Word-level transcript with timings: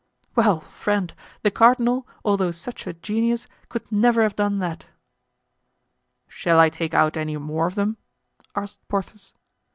"Well! 0.35 0.61
friend, 0.61 1.13
the 1.43 1.51
cardinal, 1.51 2.07
although 2.25 2.49
such 2.49 2.87
a 2.87 2.93
genius, 2.93 3.45
could 3.69 3.91
never 3.91 4.23
have 4.23 4.35
done 4.35 4.57
that." 4.57 4.87
"Shall 6.27 6.57
I 6.59 6.69
take 6.69 6.95
out 6.95 7.15
any 7.15 7.37
more 7.37 7.67
of 7.67 7.75
them?" 7.75 7.97
asked 8.55 8.79
Porthos. 8.87 9.35